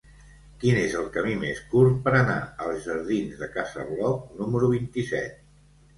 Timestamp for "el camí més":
1.01-1.59